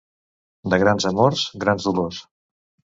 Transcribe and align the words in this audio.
De 0.75 0.79
grans 0.85 1.07
amors, 1.11 1.47
grans 1.67 1.91
dolors. 1.91 2.27